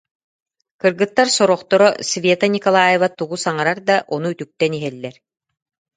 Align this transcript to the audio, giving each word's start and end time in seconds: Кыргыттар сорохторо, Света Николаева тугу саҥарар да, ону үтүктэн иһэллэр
Кыргыттар 0.81 1.27
сорохторо, 1.37 1.89
Света 2.09 2.45
Николаева 2.55 3.07
тугу 3.17 3.35
саҥарар 3.45 3.79
да, 3.89 3.95
ону 4.15 4.27
үтүктэн 4.33 4.71
иһэллэр 4.77 5.15